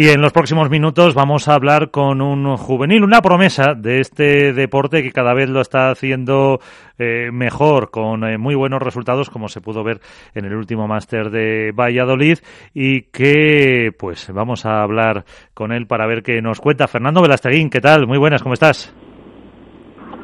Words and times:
Y 0.00 0.08
en 0.08 0.22
los 0.22 0.32
próximos 0.32 0.70
minutos 0.70 1.12
vamos 1.12 1.46
a 1.46 1.52
hablar 1.52 1.90
con 1.90 2.22
un 2.22 2.56
juvenil, 2.56 3.04
una 3.04 3.20
promesa 3.20 3.74
de 3.76 4.00
este 4.00 4.54
deporte 4.54 5.02
que 5.02 5.12
cada 5.12 5.34
vez 5.34 5.50
lo 5.50 5.60
está 5.60 5.90
haciendo 5.90 6.58
eh, 6.98 7.28
mejor, 7.30 7.90
con 7.90 8.24
eh, 8.24 8.38
muy 8.38 8.54
buenos 8.54 8.80
resultados, 8.80 9.28
como 9.28 9.48
se 9.48 9.60
pudo 9.60 9.84
ver 9.84 10.00
en 10.34 10.46
el 10.46 10.54
último 10.54 10.88
máster 10.88 11.28
de 11.28 11.72
Valladolid, 11.72 12.38
y 12.72 13.02
que 13.10 13.90
pues 13.98 14.32
vamos 14.32 14.64
a 14.64 14.80
hablar 14.80 15.26
con 15.52 15.70
él 15.70 15.86
para 15.86 16.06
ver 16.06 16.22
qué 16.22 16.40
nos 16.40 16.62
cuenta. 16.62 16.88
Fernando 16.88 17.20
Velasteguín, 17.20 17.68
¿qué 17.68 17.82
tal? 17.82 18.06
Muy 18.06 18.16
buenas, 18.16 18.42
¿cómo 18.42 18.54
estás? 18.54 18.96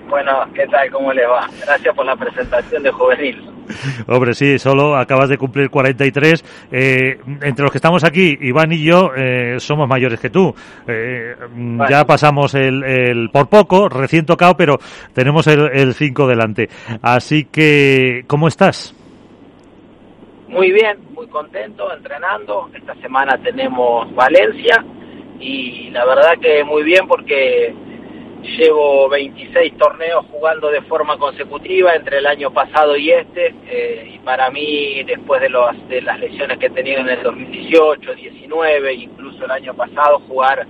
Bueno, 0.09 0.41
¿qué 0.55 0.67
tal? 0.69 0.91
¿Cómo 0.91 1.13
le 1.13 1.27
va? 1.27 1.51
Gracias 1.67 1.95
por 1.95 2.07
la 2.07 2.17
presentación 2.17 2.83
de 2.83 2.91
Juvenil. 2.93 3.55
Hombre, 4.07 4.35
sí, 4.35 4.59
solo 4.59 4.96
acabas 4.96 5.29
de 5.29 5.39
cumplir 5.39 5.71
43. 5.71 6.69
Eh, 6.73 7.19
entre 7.43 7.62
los 7.62 7.71
que 7.71 7.79
estamos 7.79 8.05
aquí, 8.05 8.37
Iván 8.41 8.73
y 8.73 8.83
yo, 8.83 9.11
eh, 9.16 9.57
somos 9.59 9.89
mayores 9.89 10.21
que 10.21 10.30
tú. 10.30 10.55
Eh, 10.87 11.35
Ya 11.89 12.05
pasamos 12.05 12.55
el, 12.55 12.83
el, 12.84 13.30
por 13.30 13.48
poco, 13.48 13.89
recién 13.89 14.27
tocado, 14.27 14.56
pero 14.56 14.79
tenemos 15.12 15.47
el 15.47 15.95
5 15.95 16.27
delante. 16.27 16.69
Así 17.02 17.45
que, 17.45 18.25
¿cómo 18.27 18.48
estás? 18.48 18.95
Muy 20.48 20.73
bien, 20.73 20.97
muy 21.14 21.27
contento, 21.27 21.92
entrenando. 21.92 22.70
Esta 22.75 22.95
semana 22.97 23.37
tenemos 23.42 24.14
Valencia 24.14 24.84
y 25.41 25.91
la 25.91 26.05
verdad 26.06 26.34
que 26.41 26.64
muy 26.64 26.83
bien 26.84 27.06
porque 27.09 27.75
Llevo 28.43 29.09
26 29.09 29.77
torneos 29.77 30.25
jugando 30.31 30.71
de 30.71 30.83
forma 30.83 31.19
consecutiva 31.19 31.95
entre 31.95 32.19
el 32.19 32.27
año 32.27 32.53
pasado 32.53 32.97
y 32.97 33.11
este, 33.11 33.55
eh, 33.67 34.12
y 34.15 34.19
para 34.21 34.51
mí, 34.51 35.03
después 35.05 35.41
de, 35.41 35.49
de 35.89 36.03
las 36.03 36.21
lesiones 36.21 36.59
que 36.59 36.67
he 36.67 36.71
tenido 36.71 37.01
en 37.01 37.09
el 37.09 37.23
2018, 37.23 38.15
19, 38.15 38.95
incluso 38.95 39.45
el 39.45 39.51
año 39.51 39.75
pasado, 39.75 40.21
jugar 40.29 40.67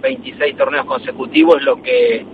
26 0.00 0.56
torneos 0.56 0.86
consecutivos 0.86 1.56
es 1.56 1.62
lo 1.64 1.82
que 1.82 2.24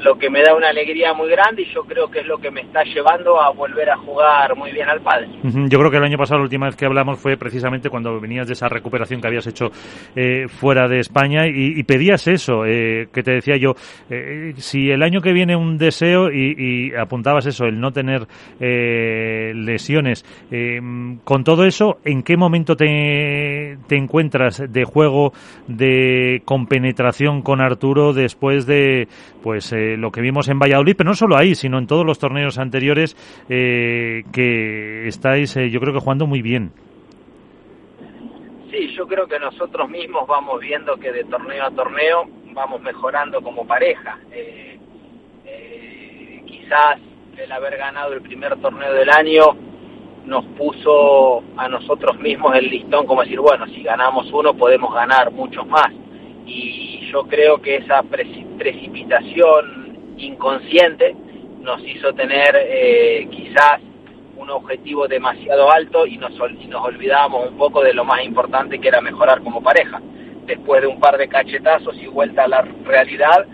lo 0.00 0.16
que 0.16 0.30
me 0.30 0.42
da 0.42 0.54
una 0.54 0.68
alegría 0.68 1.12
muy 1.14 1.28
grande 1.28 1.62
y 1.62 1.72
yo 1.72 1.82
creo 1.82 2.10
que 2.10 2.20
es 2.20 2.26
lo 2.26 2.38
que 2.38 2.50
me 2.50 2.62
está 2.62 2.82
llevando 2.84 3.40
a 3.40 3.50
volver 3.50 3.90
a 3.90 3.96
jugar 3.96 4.56
muy 4.56 4.72
bien 4.72 4.88
al 4.88 5.00
padre. 5.00 5.28
Yo 5.42 5.78
creo 5.78 5.90
que 5.90 5.96
el 5.96 6.04
año 6.04 6.18
pasado 6.18 6.38
la 6.38 6.44
última 6.44 6.66
vez 6.66 6.76
que 6.76 6.86
hablamos 6.86 7.18
fue 7.18 7.36
precisamente 7.36 7.90
cuando 7.90 8.20
venías 8.20 8.46
de 8.46 8.54
esa 8.54 8.68
recuperación 8.68 9.20
que 9.20 9.28
habías 9.28 9.46
hecho 9.46 9.70
eh, 10.16 10.46
fuera 10.48 10.88
de 10.88 11.00
España 11.00 11.46
y, 11.46 11.82
pedías 11.84 12.26
eso, 12.28 12.64
eh, 12.64 13.08
que 13.12 13.22
te 13.22 13.32
decía 13.32 13.56
yo, 13.56 13.74
eh, 14.10 14.54
si 14.56 14.90
el 14.90 15.02
año 15.02 15.20
que 15.20 15.32
viene 15.32 15.54
un 15.54 15.76
deseo 15.76 16.30
y, 16.32 16.92
apuntabas 16.94 17.46
eso, 17.46 17.64
el 17.66 17.80
no 17.80 17.92
tener 17.92 18.26
lesiones, 18.58 20.24
con 21.24 21.44
todo 21.44 21.64
eso, 21.64 21.98
¿en 22.04 22.22
qué 22.22 22.36
momento 22.36 22.76
te, 22.76 23.76
te 23.86 23.96
encuentras 23.96 24.62
de 24.68 24.84
juego, 24.84 25.32
de 25.66 26.42
compenetración 26.44 27.42
con 27.42 27.60
Arturo 27.60 28.12
después 28.12 28.66
de, 28.66 29.08
pues, 29.42 29.72
lo 29.96 30.10
que 30.10 30.20
vimos 30.20 30.48
en 30.48 30.58
Valladolid, 30.58 30.94
pero 30.96 31.10
no 31.10 31.14
solo 31.14 31.36
ahí, 31.36 31.54
sino 31.54 31.78
en 31.78 31.86
todos 31.86 32.04
los 32.04 32.18
torneos 32.18 32.58
anteriores 32.58 33.16
eh, 33.48 34.24
que 34.32 35.06
estáis, 35.08 35.56
eh, 35.56 35.70
yo 35.70 35.80
creo 35.80 35.92
que 35.92 36.00
jugando 36.00 36.26
muy 36.26 36.42
bien. 36.42 36.72
Sí, 38.70 38.88
yo 38.96 39.06
creo 39.06 39.26
que 39.26 39.38
nosotros 39.38 39.88
mismos 39.88 40.26
vamos 40.26 40.60
viendo 40.60 40.96
que 40.96 41.12
de 41.12 41.24
torneo 41.24 41.64
a 41.64 41.70
torneo 41.70 42.24
vamos 42.52 42.80
mejorando 42.82 43.40
como 43.40 43.66
pareja. 43.66 44.18
Eh, 44.32 44.78
quizás 46.46 46.98
el 47.36 47.52
haber 47.52 47.76
ganado 47.76 48.12
el 48.12 48.22
primer 48.22 48.56
torneo 48.60 48.92
del 48.92 49.10
año 49.10 49.56
nos 50.24 50.44
puso 50.56 51.42
a 51.56 51.68
nosotros 51.68 52.18
mismos 52.18 52.56
el 52.56 52.68
listón 52.68 53.06
como 53.06 53.22
decir, 53.22 53.40
bueno, 53.40 53.66
si 53.66 53.82
ganamos 53.82 54.30
uno 54.32 54.54
podemos 54.54 54.92
ganar 54.94 55.30
muchos 55.30 55.66
más. 55.66 55.92
Yo 57.14 57.22
creo 57.28 57.62
que 57.62 57.76
esa 57.76 58.02
precipitación 58.02 60.16
inconsciente 60.16 61.14
nos 61.60 61.80
hizo 61.86 62.12
tener 62.12 62.56
eh, 62.56 63.28
quizás 63.30 63.80
un 64.36 64.50
objetivo 64.50 65.06
demasiado 65.06 65.70
alto 65.70 66.08
y 66.08 66.18
nos, 66.18 66.32
y 66.60 66.66
nos 66.66 66.84
olvidábamos 66.84 67.50
un 67.50 67.56
poco 67.56 67.84
de 67.84 67.94
lo 67.94 68.04
más 68.04 68.24
importante 68.24 68.80
que 68.80 68.88
era 68.88 69.00
mejorar 69.00 69.44
como 69.44 69.62
pareja. 69.62 70.02
Después 70.44 70.82
de 70.82 70.88
un 70.88 70.98
par 70.98 71.16
de 71.16 71.28
cachetazos 71.28 71.96
y 72.02 72.08
vuelta 72.08 72.44
a 72.44 72.48
la 72.48 72.62
realidad, 72.84 73.46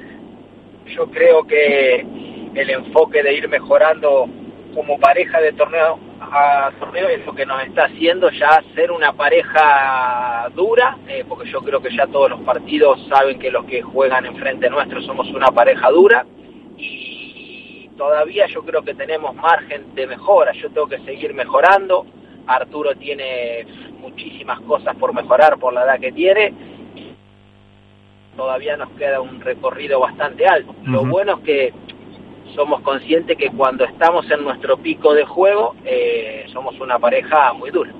yo 0.86 1.10
creo 1.10 1.46
que 1.46 2.06
el 2.54 2.70
enfoque 2.70 3.22
de 3.22 3.34
ir 3.34 3.46
mejorando 3.46 4.26
como 4.74 4.98
pareja 4.98 5.38
de 5.38 5.52
torneo 5.52 5.98
a 6.20 6.70
torneo 6.78 7.08
es 7.08 7.24
lo 7.24 7.34
que 7.34 7.46
nos 7.46 7.62
está 7.64 7.84
haciendo 7.84 8.30
ya 8.30 8.62
ser 8.74 8.92
una 8.92 9.12
pareja 9.12 10.48
dura, 10.54 10.98
eh, 11.08 11.24
porque 11.26 11.50
yo 11.50 11.60
creo 11.62 11.80
que 11.80 11.94
ya 11.94 12.06
todos 12.06 12.30
los 12.30 12.40
partidos 12.40 13.00
saben 13.08 13.38
que 13.38 13.50
los 13.50 13.64
que 13.64 13.82
juegan 13.82 14.26
enfrente 14.26 14.68
nuestro 14.68 15.00
somos 15.02 15.28
una 15.30 15.48
pareja 15.48 15.90
dura. 15.90 16.26
Y 16.76 17.90
todavía 17.96 18.46
yo 18.46 18.62
creo 18.62 18.82
que 18.82 18.94
tenemos 18.94 19.34
margen 19.34 19.94
de 19.94 20.06
mejora, 20.06 20.52
yo 20.52 20.70
tengo 20.70 20.88
que 20.88 20.98
seguir 21.00 21.34
mejorando, 21.34 22.06
Arturo 22.46 22.94
tiene 22.94 23.66
muchísimas 23.98 24.60
cosas 24.60 24.96
por 24.96 25.14
mejorar 25.14 25.58
por 25.58 25.72
la 25.72 25.84
edad 25.84 26.00
que 26.00 26.12
tiene, 26.12 26.52
todavía 28.36 28.76
nos 28.76 28.90
queda 28.90 29.20
un 29.20 29.40
recorrido 29.40 30.00
bastante 30.00 30.46
alto. 30.46 30.74
Lo 30.84 31.04
bueno 31.04 31.38
es 31.38 31.40
que 31.44 31.74
somos 32.54 32.80
conscientes 32.82 33.36
que 33.36 33.50
cuando 33.50 33.84
estamos 33.84 34.30
en 34.30 34.44
nuestro 34.44 34.76
pico 34.76 35.14
de 35.14 35.24
juego, 35.24 35.74
eh, 35.84 36.46
somos 36.52 36.78
una 36.80 36.98
pareja 36.98 37.52
muy 37.52 37.70
dura. 37.70 37.92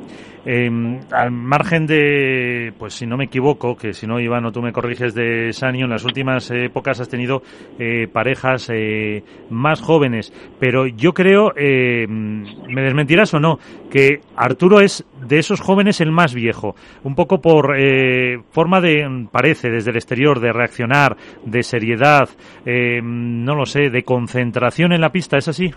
Eh, 0.46 1.00
al 1.10 1.30
margen 1.30 1.86
de, 1.86 2.72
pues 2.78 2.94
si 2.94 3.06
no 3.06 3.16
me 3.16 3.24
equivoco, 3.24 3.76
que 3.76 3.92
si 3.92 4.06
no, 4.06 4.20
Iván, 4.20 4.44
o 4.46 4.52
tú 4.52 4.62
me 4.62 4.72
corriges 4.72 5.14
de 5.14 5.52
Sanio, 5.52 5.84
en 5.84 5.90
las 5.90 6.04
últimas 6.04 6.50
épocas 6.50 7.00
has 7.00 7.08
tenido 7.08 7.42
eh, 7.78 8.08
parejas 8.12 8.70
eh, 8.72 9.22
más 9.50 9.80
jóvenes, 9.80 10.32
pero 10.58 10.86
yo 10.86 11.12
creo, 11.12 11.52
eh, 11.56 12.06
me 12.08 12.82
desmentirás 12.82 13.34
o 13.34 13.40
no, 13.40 13.58
que 13.90 14.20
Arturo 14.36 14.80
es 14.80 15.04
de 15.26 15.38
esos 15.38 15.60
jóvenes 15.60 16.00
el 16.00 16.12
más 16.12 16.34
viejo, 16.34 16.74
un 17.04 17.14
poco 17.14 17.40
por 17.40 17.76
eh, 17.78 18.40
forma 18.50 18.80
de, 18.80 19.26
parece, 19.30 19.70
desde 19.70 19.90
el 19.90 19.96
exterior, 19.96 20.40
de 20.40 20.52
reaccionar, 20.52 21.16
de 21.44 21.62
seriedad, 21.62 22.28
eh, 22.64 23.00
no 23.02 23.54
lo 23.54 23.66
sé, 23.66 23.90
de 23.90 24.02
concentración 24.02 24.92
en 24.92 25.00
la 25.00 25.10
pista, 25.10 25.36
¿es 25.36 25.48
así? 25.48 25.72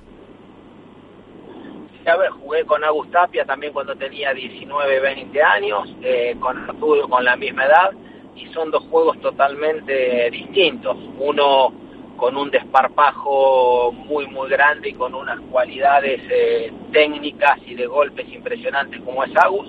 Con 2.65 2.83
Agustapia 2.83 3.45
también 3.45 3.73
cuando 3.73 3.95
tenía 3.95 4.33
19, 4.33 4.99
20 4.99 5.41
años, 5.41 5.89
eh, 6.01 6.35
con 6.39 6.57
Arturo 6.57 7.09
con 7.09 7.25
la 7.25 7.35
misma 7.35 7.65
edad, 7.65 7.91
y 8.35 8.47
son 8.53 8.71
dos 8.71 8.83
juegos 8.89 9.19
totalmente 9.21 10.29
distintos. 10.29 10.95
Uno 11.17 11.73
con 12.15 12.37
un 12.37 12.51
desparpajo 12.51 13.91
muy, 13.91 14.27
muy 14.27 14.49
grande 14.49 14.89
y 14.89 14.93
con 14.93 15.15
unas 15.15 15.39
cualidades 15.51 16.21
eh, 16.29 16.71
técnicas 16.91 17.59
y 17.65 17.73
de 17.73 17.87
golpes 17.87 18.31
impresionantes 18.31 19.01
como 19.01 19.23
es 19.23 19.35
Agus, 19.35 19.67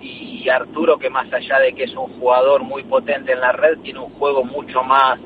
y 0.00 0.48
Arturo 0.48 0.96
que 0.98 1.10
más 1.10 1.32
allá 1.32 1.58
de 1.58 1.74
que 1.74 1.84
es 1.84 1.94
un 1.94 2.20
jugador 2.20 2.62
muy 2.62 2.84
potente 2.84 3.32
en 3.32 3.40
la 3.40 3.52
red, 3.52 3.78
tiene 3.78 3.98
un 3.98 4.10
juego 4.10 4.44
mucho 4.44 4.82
más 4.82 5.18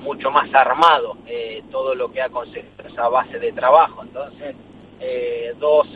mucho 0.00 0.30
más 0.30 0.52
armado, 0.54 1.18
eh, 1.26 1.62
todo 1.70 1.94
lo 1.94 2.10
que 2.10 2.22
ha 2.22 2.28
conseguido 2.30 2.70
esa 2.88 3.08
base 3.08 3.38
de 3.38 3.52
trabajo. 3.52 4.02
Entonces, 4.02 4.54
dos, 5.58 5.88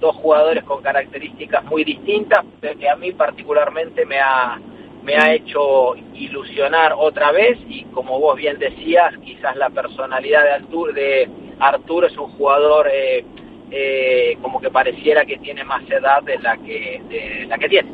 dos 0.00 0.16
jugadores 0.16 0.64
con 0.64 0.82
características 0.82 1.64
muy 1.64 1.84
distintas, 1.84 2.44
que 2.60 2.88
a 2.88 2.96
mí 2.96 3.12
particularmente 3.12 4.04
me 4.06 4.18
ha, 4.18 4.58
me 5.02 5.16
ha 5.16 5.32
hecho 5.32 5.94
ilusionar 6.14 6.94
otra 6.96 7.32
vez 7.32 7.58
y 7.68 7.84
como 7.84 8.18
vos 8.18 8.36
bien 8.36 8.58
decías, 8.58 9.16
quizás 9.24 9.56
la 9.56 9.70
personalidad 9.70 10.42
de 10.42 10.50
Arturo, 10.52 10.92
de 10.92 11.28
Arturo 11.58 12.06
es 12.06 12.16
un 12.16 12.30
jugador 12.32 12.88
eh, 12.92 13.24
eh, 13.70 14.38
como 14.42 14.60
que 14.60 14.70
pareciera 14.70 15.24
que 15.24 15.38
tiene 15.38 15.64
más 15.64 15.82
edad 15.90 16.22
de 16.22 16.38
la 16.38 16.56
que, 16.56 17.02
de 17.08 17.46
la 17.46 17.58
que 17.58 17.68
tiene. 17.68 17.90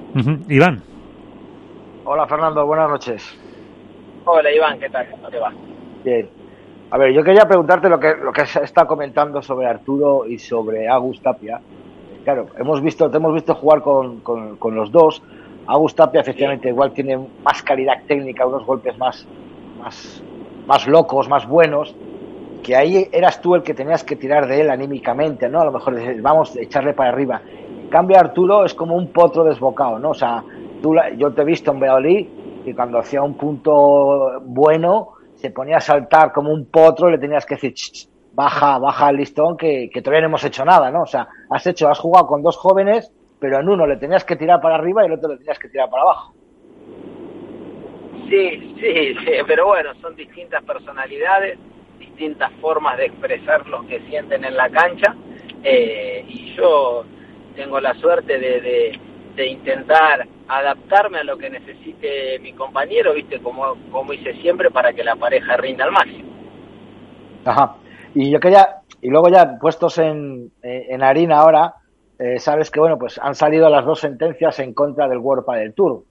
Iván. 0.49 0.83
Hola 2.05 2.27
Fernando, 2.27 2.65
buenas 2.67 2.89
noches. 2.89 3.39
Hola 4.25 4.53
Iván, 4.53 4.79
¿qué 4.79 4.89
tal? 4.89 5.11
¿Cómo 5.11 5.29
te 5.29 5.39
va? 5.39 5.53
Bien. 6.05 6.29
A 6.91 6.99
ver, 6.99 7.13
yo 7.13 7.25
quería 7.25 7.47
preguntarte 7.47 7.89
lo 7.89 7.99
que, 7.99 8.15
lo 8.15 8.33
que 8.33 8.47
se 8.47 8.63
está 8.63 8.87
comentando 8.87 9.43
sobre 9.43 9.67
Arturo 9.67 10.25
y 10.27 10.39
sobre 10.39 10.89
Agus 10.89 11.21
Tapia. 11.21 11.61
Claro, 12.27 12.49
hemos 12.59 12.83
visto, 12.83 13.09
te 13.09 13.19
hemos 13.19 13.33
visto 13.35 13.55
jugar 13.55 13.83
con, 13.83 14.19
con, 14.19 14.75
los 14.75 14.91
dos. 14.91 15.23
Agus 15.69 15.95
Tapia 15.95 16.23
efectivamente 16.23 16.69
igual 16.69 16.91
tiene 16.91 17.17
más 17.45 17.63
calidad 17.63 18.03
técnica, 18.09 18.45
unos 18.45 18.67
golpes 18.67 18.99
más, 18.99 19.25
más, 19.79 20.25
más 20.67 20.89
locos, 20.89 21.29
más 21.29 21.47
buenos, 21.47 21.95
que 22.65 22.75
ahí 22.75 23.09
eras 23.13 23.41
tú 23.41 23.55
el 23.55 23.63
que 23.63 23.75
tenías 23.75 24.03
que 24.03 24.17
tirar 24.17 24.49
de 24.49 24.61
él 24.61 24.71
anímicamente, 24.71 25.49
¿no? 25.49 25.61
A 25.61 25.67
lo 25.67 25.71
mejor 25.71 25.95
vamos 26.21 26.57
a 26.57 26.63
echarle 26.63 26.95
para 26.95 27.11
arriba. 27.11 27.43
En 27.85 27.91
cambio, 27.91 28.19
Arturo 28.19 28.65
es 28.65 28.75
como 28.75 28.97
un 28.97 29.13
potro 29.13 29.45
desbocado, 29.45 30.01
¿no? 30.01 30.11
O 30.11 30.15
sea, 30.15 30.43
tú, 30.83 30.97
yo 31.17 31.33
te 31.33 31.43
he 31.43 31.45
visto 31.45 31.71
en 31.71 31.79
Beolí 31.79 32.29
y 32.65 32.75
cuando 32.75 32.99
hacía 32.99 33.23
un 33.23 33.35
punto 33.35 34.41
bueno, 34.47 35.11
se 35.37 35.53
ponía 35.53 35.77
a 35.77 35.81
saltar 35.81 36.33
como 36.33 36.51
un 36.51 36.65
potro 36.65 37.09
y 37.09 37.13
le 37.13 37.19
tenías 37.19 37.47
que 37.47 37.55
decir, 37.55 37.75
baja, 38.37 38.79
baja 38.79 39.11
el 39.11 39.17
listón 39.17 39.57
que, 39.57 39.91
todavía 40.05 40.21
no 40.21 40.27
hemos 40.27 40.45
hecho 40.45 40.65
nada, 40.65 40.91
¿no? 40.91 41.03
O 41.03 41.07
sea, 41.07 41.27
has 41.51 41.67
hecho, 41.67 41.89
has 41.89 41.99
jugado 41.99 42.27
con 42.27 42.43
dos 42.43 42.57
jóvenes, 42.59 43.11
pero 43.41 43.59
en 43.59 43.69
uno 43.69 43.87
le 43.87 43.97
tenías 43.97 44.25
que 44.25 44.37
tirar 44.37 44.61
para 44.61 44.77
arriba 44.77 45.03
y 45.03 45.07
el 45.07 45.15
otro 45.15 45.31
le 45.31 45.39
tenías 45.39 45.59
que 45.59 45.71
tirar 45.71 45.89
para 45.89 46.03
abajo. 46.03 46.35
Sí, 48.29 48.75
sí, 48.79 49.15
sí, 49.25 49.33
pero 49.47 49.67
bueno, 49.67 49.95
son 50.03 50.15
distintas 50.17 50.63
personalidades, 50.65 51.59
distintas 51.99 52.53
formas 52.61 52.99
de 52.99 53.07
expresar 53.07 53.67
lo 53.69 53.87
que 53.87 54.01
sienten 54.01 54.45
en 54.45 54.55
la 54.55 54.69
cancha 54.69 55.15
eh, 55.63 56.25
y 56.29 56.55
yo 56.55 57.05
tengo 57.55 57.81
la 57.81 57.95
suerte 57.95 58.39
de, 58.39 58.99
de, 59.35 59.47
intentar 59.47 60.27
adaptarme 60.49 61.19
a 61.19 61.25
lo 61.25 61.39
que 61.39 61.49
necesite 61.49 62.39
mi 62.41 62.53
compañero, 62.53 63.15
viste, 63.15 63.39
como, 63.41 63.77
como 63.91 64.13
hice 64.13 64.35
siempre 64.43 64.71
para 64.71 64.93
que 64.93 65.05
la 65.05 65.17
pareja 65.17 65.57
rinda 65.57 65.85
al 65.85 65.93
máximo. 65.93 66.33
Ajá. 67.45 67.77
Y 68.19 68.31
yo 68.31 68.41
quería, 68.41 68.79
y 69.03 69.11
luego 69.11 69.29
ya 69.29 69.59
puestos 69.59 69.99
en, 69.99 70.51
en 70.63 71.03
harina 71.03 71.37
ahora, 71.37 71.75
eh, 72.19 72.39
sabes 72.39 72.71
que 72.71 72.81
bueno, 72.81 72.99
pues 72.99 73.21
han 73.23 73.35
salido 73.35 73.69
las 73.69 73.85
dos 73.85 74.01
sentencias 74.01 74.59
en 74.59 74.73
contra 74.73 75.07
del 75.07 75.19
World 75.19 75.45
Padel 75.45 75.75
Tour, 75.75 76.03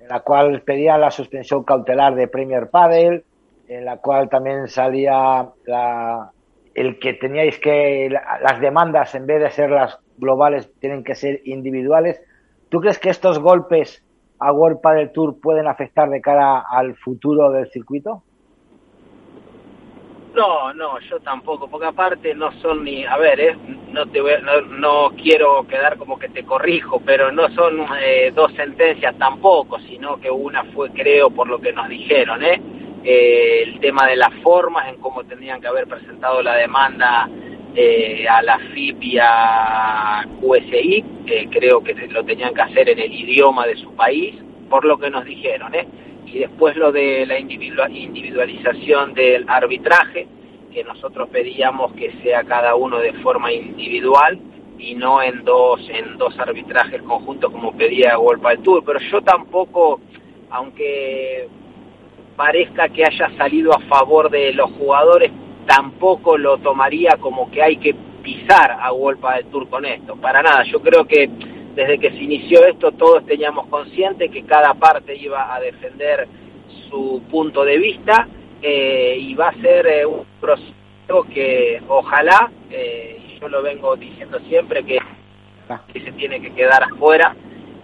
en 0.00 0.08
la 0.08 0.20
cual 0.22 0.62
pedía 0.62 0.98
la 0.98 1.12
suspensión 1.12 1.62
cautelar 1.62 2.16
de 2.16 2.26
Premier 2.26 2.68
Padel, 2.68 3.22
en 3.68 3.84
la 3.84 3.98
cual 3.98 4.28
también 4.28 4.66
salía 4.66 5.50
la, 5.64 6.32
el 6.74 6.98
que 6.98 7.12
teníais 7.14 7.60
que 7.60 8.10
las 8.10 8.60
demandas 8.60 9.14
en 9.14 9.26
vez 9.26 9.40
de 9.40 9.50
ser 9.52 9.70
las 9.70 10.00
globales 10.18 10.68
tienen 10.80 11.04
que 11.04 11.14
ser 11.14 11.42
individuales. 11.44 12.20
¿Tú 12.70 12.80
crees 12.80 12.98
que 12.98 13.10
estos 13.10 13.38
golpes 13.38 14.02
a 14.40 14.52
World 14.52 14.80
Padel 14.80 15.12
Tour 15.12 15.40
pueden 15.40 15.68
afectar 15.68 16.10
de 16.10 16.20
cara 16.20 16.58
al 16.58 16.96
futuro 16.96 17.52
del 17.52 17.70
circuito? 17.70 18.24
No, 20.34 20.72
no, 20.72 20.98
yo 21.00 21.20
tampoco, 21.20 21.68
porque 21.68 21.86
aparte 21.86 22.34
no 22.34 22.50
son 22.60 22.84
ni, 22.84 23.04
a 23.04 23.18
ver, 23.18 23.38
eh, 23.38 23.56
no 23.90 24.06
te 24.06 24.20
no, 24.78 25.10
quiero 25.10 25.66
quedar 25.66 25.98
como 25.98 26.18
que 26.18 26.30
te 26.30 26.42
corrijo, 26.42 27.02
pero 27.04 27.30
no 27.30 27.50
son 27.50 27.84
eh, 28.00 28.32
dos 28.34 28.50
sentencias 28.54 29.14
tampoco, 29.18 29.78
sino 29.80 30.18
que 30.18 30.30
una 30.30 30.64
fue, 30.72 30.90
creo, 30.90 31.30
por 31.30 31.48
lo 31.48 31.60
que 31.60 31.72
nos 31.74 31.86
dijeron, 31.88 32.42
¿eh? 32.42 32.62
eh 33.04 33.62
el 33.64 33.80
tema 33.80 34.06
de 34.06 34.16
las 34.16 34.32
formas 34.42 34.88
en 34.88 34.96
cómo 34.96 35.22
tendrían 35.24 35.60
que 35.60 35.66
haber 35.66 35.86
presentado 35.86 36.42
la 36.42 36.54
demanda 36.54 37.28
eh, 37.74 38.26
a 38.26 38.40
la 38.40 38.58
FIP 38.58 39.02
y 39.02 39.18
a 39.20 40.26
QSI, 40.40 41.04
que 41.26 41.48
creo 41.50 41.82
que 41.84 41.94
lo 42.08 42.24
tenían 42.24 42.54
que 42.54 42.62
hacer 42.62 42.88
en 42.88 43.00
el 43.00 43.12
idioma 43.12 43.66
de 43.66 43.76
su 43.76 43.94
país, 43.94 44.34
por 44.70 44.86
lo 44.86 44.96
que 44.96 45.10
nos 45.10 45.26
dijeron, 45.26 45.74
¿eh? 45.74 45.86
Y 46.32 46.38
después 46.38 46.76
lo 46.76 46.90
de 46.90 47.26
la 47.26 47.38
individualización 47.38 49.12
del 49.12 49.44
arbitraje, 49.48 50.26
que 50.72 50.82
nosotros 50.82 51.28
pedíamos 51.28 51.92
que 51.92 52.12
sea 52.22 52.42
cada 52.44 52.74
uno 52.74 52.98
de 52.98 53.12
forma 53.14 53.52
individual 53.52 54.40
y 54.78 54.94
no 54.94 55.22
en 55.22 55.44
dos 55.44 55.80
en 55.90 56.16
dos 56.16 56.38
arbitrajes 56.38 57.02
conjuntos 57.02 57.52
como 57.52 57.76
pedía 57.76 58.18
World 58.18 58.62
Tour, 58.62 58.82
pero 58.84 58.98
yo 59.10 59.20
tampoco, 59.20 60.00
aunque 60.50 61.48
parezca 62.34 62.88
que 62.88 63.04
haya 63.04 63.30
salido 63.36 63.74
a 63.74 63.80
favor 63.80 64.30
de 64.30 64.54
los 64.54 64.70
jugadores, 64.72 65.30
tampoco 65.66 66.38
lo 66.38 66.56
tomaría 66.58 67.18
como 67.20 67.50
que 67.50 67.62
hay 67.62 67.76
que 67.76 67.94
pisar 68.22 68.78
a 68.80 68.90
World 68.92 69.50
Tour 69.50 69.68
con 69.68 69.84
esto, 69.84 70.16
para 70.16 70.42
nada, 70.42 70.64
yo 70.64 70.80
creo 70.80 71.04
que 71.04 71.28
desde 71.74 71.98
que 71.98 72.10
se 72.10 72.18
inició 72.18 72.66
esto 72.66 72.92
todos 72.92 73.24
teníamos 73.26 73.66
consciente 73.68 74.28
que 74.28 74.44
cada 74.44 74.74
parte 74.74 75.16
iba 75.16 75.54
a 75.54 75.60
defender 75.60 76.28
su 76.88 77.22
punto 77.30 77.64
de 77.64 77.78
vista 77.78 78.28
eh, 78.60 79.16
y 79.18 79.34
va 79.34 79.48
a 79.48 79.54
ser 79.60 79.86
eh, 79.86 80.06
un 80.06 80.24
proceso 80.40 80.74
que 81.32 81.82
ojalá, 81.88 82.50
eh, 82.70 83.20
y 83.26 83.40
yo 83.40 83.48
lo 83.48 83.62
vengo 83.62 83.96
diciendo 83.96 84.38
siempre, 84.48 84.84
que, 84.84 84.98
que, 85.92 86.00
se 86.00 86.12
tiene 86.12 86.40
que 86.40 86.52
quedar 86.52 86.84
afuera 86.84 87.34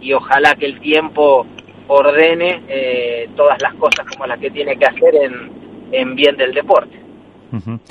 y 0.01 0.13
ojalá 0.13 0.55
que 0.55 0.67
el 0.67 0.81
tiempo 0.81 1.47
ordene 1.89 3.27
todas 3.35 3.61
las 3.63 3.75
cosas 3.75 4.07
como 4.13 4.27
las 4.27 4.39
que 4.39 4.51
tiene 4.51 4.77
que 4.77 4.85
hacer 4.85 5.15
en, 5.15 5.51
en 5.91 6.15
bien 6.15 6.37
del 6.37 6.53
deporte. 6.53 7.01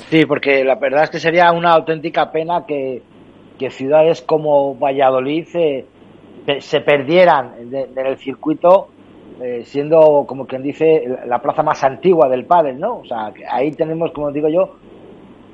Sí, 0.08 0.24
porque 0.24 0.64
la 0.64 0.76
verdad 0.76 1.04
es 1.04 1.10
que 1.10 1.18
sería 1.18 1.50
una 1.50 1.72
auténtica 1.72 2.30
pena 2.30 2.64
que 2.66 3.02
que 3.58 3.70
ciudades 3.70 4.22
como 4.22 4.74
Valladolid 4.76 5.46
eh, 5.54 5.84
se 6.60 6.80
perdieran 6.80 7.54
en 7.58 8.06
el 8.06 8.16
circuito 8.16 8.88
eh, 9.40 9.62
siendo 9.64 10.24
como 10.26 10.48
quien 10.48 10.64
dice 10.64 11.04
la 11.26 11.40
plaza 11.40 11.62
más 11.62 11.84
antigua 11.84 12.28
del 12.28 12.44
pádel, 12.44 12.80
¿no? 12.80 12.98
O 12.98 13.04
sea, 13.04 13.32
ahí 13.52 13.70
tenemos, 13.70 14.10
como 14.10 14.32
digo 14.32 14.48
yo, 14.48 14.74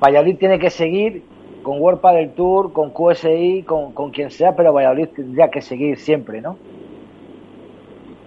Valladolid 0.03 0.37
tiene 0.37 0.57
que 0.57 0.71
seguir 0.71 1.21
con 1.61 1.79
World 1.79 2.01
Padel 2.01 2.31
Tour, 2.33 2.73
con 2.73 2.89
QSI, 2.89 3.61
con, 3.61 3.93
con 3.93 4.09
quien 4.09 4.31
sea, 4.31 4.55
pero 4.55 4.73
Valladolid 4.73 5.09
tendría 5.09 5.51
que 5.51 5.61
seguir 5.61 5.99
siempre, 5.99 6.41
¿no? 6.41 6.57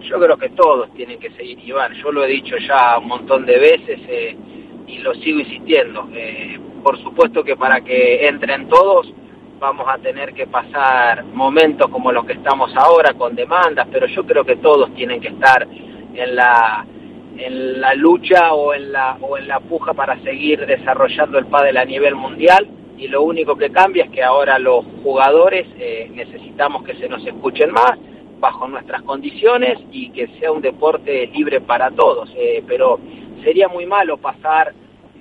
Yo 0.01 0.17
creo 0.17 0.37
que 0.37 0.49
todos 0.49 0.89
tienen 0.93 1.19
que 1.19 1.29
seguir, 1.31 1.59
Iván. 1.59 1.93
Yo 1.95 2.09
lo 2.09 2.23
he 2.23 2.27
dicho 2.27 2.55
ya 2.57 2.97
un 2.97 3.09
montón 3.09 3.45
de 3.45 3.59
veces 3.59 3.99
eh, 4.07 4.37
y 4.87 4.99
lo 4.99 5.13
sigo 5.15 5.39
insistiendo. 5.39 6.07
por 6.83 6.97
supuesto 7.03 7.43
que 7.43 7.57
para 7.57 7.81
que 7.81 8.25
entren 8.25 8.69
todos 8.69 9.13
vamos 9.59 9.85
a 9.89 9.97
tener 9.97 10.33
que 10.33 10.47
pasar 10.47 11.23
momentos 11.25 11.89
como 11.89 12.11
los 12.11 12.25
que 12.25 12.33
estamos 12.33 12.71
ahora 12.75 13.13
con 13.13 13.35
demandas, 13.35 13.87
pero 13.91 14.07
yo 14.07 14.25
creo 14.25 14.45
que 14.45 14.55
todos 14.55 14.93
tienen 14.95 15.19
que 15.19 15.27
estar 15.27 15.67
en 16.13 16.35
la 16.35 16.85
en 17.37 17.79
la 17.79 17.93
lucha 17.93 18.53
o 18.53 18.73
en 18.73 18.91
la 18.91 19.17
o 19.21 19.37
en 19.37 19.47
la 19.47 19.59
puja 19.59 19.93
para 19.93 20.19
seguir 20.21 20.65
desarrollando 20.65 21.37
el 21.37 21.45
pádel 21.45 21.77
a 21.77 21.85
nivel 21.85 22.15
mundial. 22.15 22.67
Y 22.97 23.07
lo 23.07 23.21
único 23.21 23.55
que 23.55 23.71
cambia 23.71 24.05
es 24.05 24.11
que 24.11 24.23
ahora 24.23 24.59
los 24.59 24.85
jugadores 25.03 25.67
eh, 25.77 26.09
necesitamos 26.13 26.83
que 26.83 26.95
se 26.95 27.07
nos 27.07 27.25
escuchen 27.25 27.71
más 27.71 27.97
bajo 28.39 28.67
nuestras 28.67 29.01
condiciones 29.03 29.77
y 29.91 30.09
que 30.11 30.27
sea 30.39 30.51
un 30.51 30.61
deporte 30.61 31.27
libre 31.27 31.61
para 31.61 31.91
todos, 31.91 32.29
eh, 32.35 32.63
pero 32.67 32.99
sería 33.43 33.67
muy 33.67 33.85
malo 33.85 34.17
pasar 34.17 34.73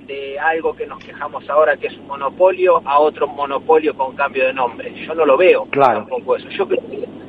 de 0.08 0.38
algo 0.38 0.74
que 0.74 0.86
nos 0.86 0.98
quejamos 1.04 1.48
ahora 1.50 1.76
que 1.76 1.88
es 1.88 1.96
un 1.98 2.06
monopolio 2.06 2.80
a 2.84 2.98
otro 2.98 3.28
monopolio 3.28 3.94
con 3.94 4.16
cambio 4.16 4.46
de 4.46 4.54
nombre. 4.54 4.92
Yo 5.06 5.14
no 5.14 5.26
lo 5.26 5.36
veo 5.36 5.66
claro. 5.66 6.00
tampoco 6.00 6.36
eso. 6.36 6.48
Yo 6.48 6.66
creo, 6.66 6.82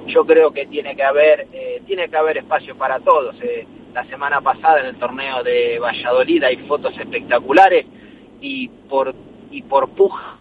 yo 0.08 0.26
creo 0.26 0.52
que 0.52 0.66
tiene 0.66 0.96
que 0.96 1.04
haber 1.04 1.48
eh, 1.52 1.82
tiene 1.86 2.10
que 2.10 2.16
haber 2.16 2.38
espacio 2.38 2.76
para 2.76 3.00
todos. 3.02 3.36
Eh. 3.44 3.68
La 3.94 4.06
semana 4.06 4.40
pasada 4.40 4.80
en 4.80 4.86
el 4.88 4.96
torneo 4.96 5.44
de 5.44 5.78
Valladolid 5.78 6.44
hay 6.44 6.58
fotos 6.68 6.98
espectaculares 6.98 7.86
y 8.40 8.70
por 8.90 9.14
y 9.52 9.62
por 9.64 9.90
puja 9.90 10.38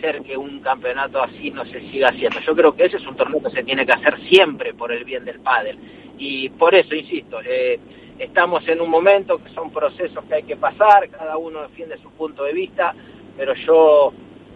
ser 0.00 0.22
que 0.22 0.36
un 0.36 0.60
campeonato 0.60 1.22
así 1.22 1.50
no 1.50 1.66
se 1.66 1.80
siga 1.90 2.08
haciendo. 2.08 2.40
Yo 2.40 2.56
creo 2.56 2.74
que 2.74 2.86
ese 2.86 2.96
es 2.96 3.06
un 3.06 3.14
torneo 3.14 3.42
que 3.42 3.50
se 3.50 3.62
tiene 3.62 3.84
que 3.84 3.92
hacer 3.92 4.18
siempre 4.28 4.72
por 4.72 4.90
el 4.90 5.04
bien 5.04 5.24
del 5.24 5.40
pádel 5.40 5.78
y 6.18 6.48
por 6.50 6.74
eso 6.74 6.94
insisto. 6.94 7.40
Eh, 7.44 7.78
estamos 8.18 8.66
en 8.68 8.80
un 8.80 8.90
momento 8.90 9.42
que 9.42 9.50
son 9.50 9.70
procesos 9.70 10.24
que 10.26 10.34
hay 10.34 10.42
que 10.44 10.56
pasar, 10.56 11.08
cada 11.10 11.36
uno 11.36 11.62
defiende 11.62 11.98
su 11.98 12.10
punto 12.10 12.44
de 12.44 12.52
vista, 12.52 12.94
pero 13.36 13.54
yo 13.54 14.12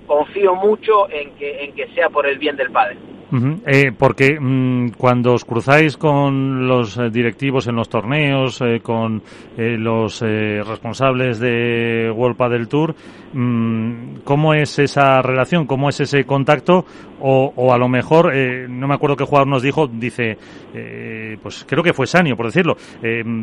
confío 0.07 0.55
mucho 0.55 1.11
en 1.11 1.33
que, 1.33 1.65
en 1.65 1.75
que 1.75 1.89
sea 1.89 2.09
por 2.11 2.27
el 2.27 2.39
bien 2.39 2.57
del 2.57 2.71
padre. 2.71 2.97
Eh, 3.31 3.93
porque 3.97 4.39
mm, 4.41 4.93
cuando 4.97 5.35
os 5.35 5.45
cruzáis 5.45 5.99
con 5.99 6.67
los 6.67 6.97
eh, 6.97 7.11
directivos 7.11 7.67
en 7.67 7.77
los 7.77 7.89
torneos, 7.89 8.61
eh, 8.63 8.81
con 8.81 9.23
los 9.57 10.21
responsables 10.21 11.39
de 11.39 12.11
World 12.15 12.39
del 12.51 12.69
Tour, 12.69 12.95
mm, 13.33 14.21
¿cómo 14.25 14.55
es 14.55 14.79
esa 14.79 15.21
relación? 15.21 15.67
¿Cómo 15.67 15.89
es 15.91 16.01
ese 16.01 16.25
contacto? 16.25 16.87
O, 17.21 17.53
o 17.55 17.73
a 17.75 17.79
lo 17.79 17.89
mejor, 17.89 18.33
no 18.69 18.87
me 18.87 18.95
acuerdo 18.95 19.17
qué 19.17 19.25
jugador 19.25 19.49
nos 19.49 19.63
dijo, 19.63 19.89
dice, 19.89 20.39
pues 21.43 21.67
creo 21.69 21.83
que 21.83 21.93
fue 21.93 22.07
Sanio, 22.07 22.37
por 22.37 22.47
decirlo, 22.47 22.77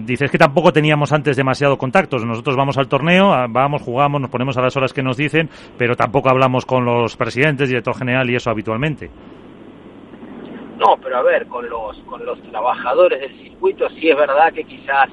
dice, 0.06 0.26
es 0.26 0.32
que 0.32 0.38
tampoco 0.38 0.72
teníamos 0.72 1.12
antes 1.12 1.36
demasiado 1.36 1.78
contactos. 1.78 2.26
Nosotros 2.26 2.56
vamos 2.56 2.78
al 2.78 2.88
torneo, 2.88 3.34
vamos, 3.50 3.82
jugamos, 3.82 4.22
nos 4.22 4.30
ponemos 4.30 4.56
a 4.56 4.62
las 4.62 4.78
horas 4.78 4.94
que 4.94 5.04
nos 5.04 5.18
dicen, 5.18 5.50
pero 5.78 5.98
tampoco 5.98 6.30
hablamos 6.30 6.66
con 6.66 6.86
los 6.86 7.18
presidentes, 7.18 7.68
director 7.68 7.98
general 7.98 8.30
y 8.30 8.36
eso 8.36 8.50
habitualmente. 8.50 9.10
No, 10.78 10.98
pero 11.02 11.18
a 11.18 11.22
ver, 11.22 11.48
con 11.48 11.70
los, 11.70 11.98
con 12.00 12.26
los 12.26 12.42
trabajadores 12.44 13.22
del 13.22 13.38
circuito 13.38 13.90
sí 13.92 14.10
es 14.10 14.18
verdad 14.18 14.52
que 14.52 14.66
quizás 14.66 15.10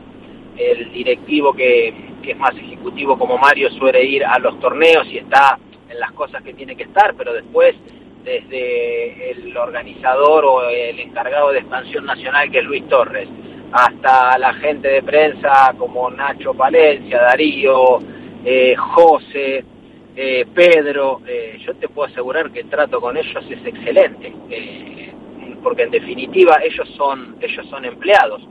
el 0.57 0.92
directivo 0.92 1.52
que, 1.52 1.95
es 2.23 2.37
más 2.37 2.54
ejecutivo 2.57 3.19
como 3.19 3.38
Mario 3.38 3.71
suele 3.71 4.04
ir 4.04 4.25
a 4.25 4.38
los 4.38 4.59
torneos 4.61 5.07
y 5.09 5.19
está 5.19 5.59
en 5.88 5.99
las 5.99 6.12
cosas 6.12 6.42
que 6.42 6.54
tiene 6.54 6.76
que 6.76 6.85
estar, 6.85 7.14
pero 7.14 7.33
después 7.33 7.75
desde 8.25 9.33
el 9.33 9.57
organizador 9.57 10.45
o 10.45 10.69
el 10.69 10.99
encargado 11.00 11.50
de 11.50 11.59
expansión 11.59 12.07
nacional 12.07 12.50
que 12.50 12.59
es 12.59 12.64
Luis 12.64 12.88
Torres, 12.88 13.28
hasta 13.73 14.38
la 14.38 14.54
gente 14.54 14.88
de 14.88 15.02
prensa 15.02 15.75
como 15.76 16.11
Nacho 16.11 16.54
Palencia, 16.54 17.23
Darío, 17.23 17.99
eh, 18.45 18.75
José, 18.76 19.64
eh, 20.14 20.47
Pedro, 20.54 21.21
eh, 21.26 21.59
yo 21.64 21.75
te 21.75 21.88
puedo 21.88 22.09
asegurar 22.09 22.50
que 22.50 22.61
el 22.61 22.69
trato 22.69 23.00
con 23.00 23.16
ellos 23.16 23.45
es 23.49 23.66
excelente 23.66 24.33
porque 25.62 25.83
en 25.83 25.90
definitiva 25.90 26.59
ellos 26.62 26.88
son, 26.97 27.37
ellos 27.40 27.66
son 27.69 27.85
empleados. 27.85 28.42